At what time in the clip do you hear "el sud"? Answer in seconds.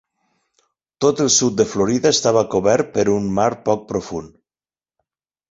1.25-1.59